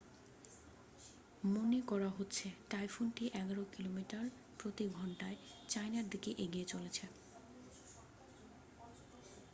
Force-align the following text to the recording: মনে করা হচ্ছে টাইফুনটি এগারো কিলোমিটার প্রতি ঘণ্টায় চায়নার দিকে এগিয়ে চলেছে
মনে 1.45 1.79
করা 1.89 2.09
হচ্ছে 2.17 2.47
টাইফুনটি 2.69 3.23
এগারো 3.41 3.63
কিলোমিটার 3.73 4.25
প্রতি 4.59 4.85
ঘণ্টায় 4.97 5.37
চায়নার 5.69 6.05
দিকে 6.09 6.29
এগিয়ে 6.37 6.65
চলেছে 6.65 7.05